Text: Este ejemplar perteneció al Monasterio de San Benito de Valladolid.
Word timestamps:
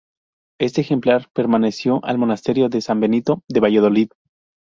Este 0.59 0.81
ejemplar 0.81 1.27
perteneció 1.31 2.03
al 2.03 2.17
Monasterio 2.17 2.69
de 2.69 2.81
San 2.81 2.99
Benito 2.99 3.43
de 3.47 3.59
Valladolid. 3.59 4.09